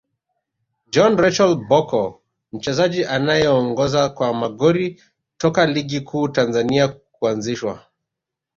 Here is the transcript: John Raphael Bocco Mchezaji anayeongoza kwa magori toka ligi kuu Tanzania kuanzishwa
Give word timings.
John 0.93 1.15
Raphael 1.17 1.55
Bocco 1.57 2.21
Mchezaji 2.51 3.05
anayeongoza 3.05 4.09
kwa 4.09 4.33
magori 4.33 5.01
toka 5.37 5.65
ligi 5.65 6.01
kuu 6.01 6.27
Tanzania 6.27 6.87
kuanzishwa 6.87 7.85